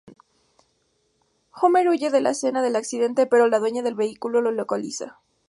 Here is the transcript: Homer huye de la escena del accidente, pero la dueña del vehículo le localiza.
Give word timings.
Homer 1.51 1.87
huye 1.87 2.09
de 2.09 2.21
la 2.21 2.31
escena 2.31 2.63
del 2.63 2.75
accidente, 2.75 3.27
pero 3.27 3.47
la 3.47 3.59
dueña 3.59 3.83
del 3.83 3.93
vehículo 3.93 4.41
le 4.41 4.51
localiza. 4.51 5.19